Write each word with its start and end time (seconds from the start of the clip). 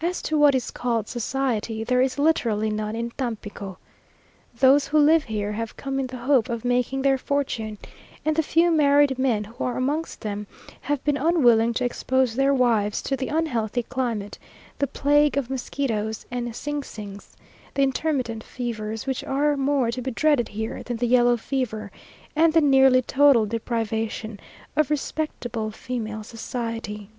As 0.00 0.22
to 0.22 0.38
what 0.38 0.54
is 0.54 0.70
called 0.70 1.08
society, 1.08 1.82
there 1.82 2.00
is 2.00 2.20
literally 2.20 2.70
none 2.70 2.94
in 2.94 3.10
Tampico. 3.10 3.78
Those 4.56 4.86
who 4.86 4.98
live 5.00 5.24
here, 5.24 5.50
have 5.50 5.76
come 5.76 5.98
in 5.98 6.06
the 6.06 6.18
hope 6.18 6.48
of 6.48 6.64
making 6.64 7.02
their 7.02 7.18
fortune; 7.18 7.76
and 8.24 8.36
the 8.36 8.44
few 8.44 8.70
married 8.70 9.18
men 9.18 9.42
who 9.42 9.64
are 9.64 9.76
amongst 9.76 10.20
them 10.20 10.46
have 10.82 11.02
been 11.02 11.16
unwilling 11.16 11.74
to 11.74 11.84
expose 11.84 12.36
their 12.36 12.54
wives 12.54 13.02
to 13.02 13.16
the 13.16 13.26
unhealthy 13.26 13.82
climate, 13.82 14.38
the 14.78 14.86
plague 14.86 15.36
of 15.36 15.50
mosquitoes 15.50 16.26
and 16.30 16.46
xins 16.52 16.84
xins, 16.84 17.30
the 17.74 17.82
intermittent 17.82 18.44
fevers, 18.44 19.04
which 19.04 19.24
are 19.24 19.56
more 19.56 19.90
to 19.90 20.00
be 20.00 20.12
dreaded 20.12 20.50
here 20.50 20.84
than 20.84 20.98
the 20.98 21.08
yellow 21.08 21.36
fever, 21.36 21.90
and 22.36 22.52
the 22.52 22.60
nearly 22.60 23.02
total 23.02 23.46
deprivation 23.46 24.38
of 24.76 24.90
respectable 24.90 25.72
female 25.72 26.22
society. 26.22 27.10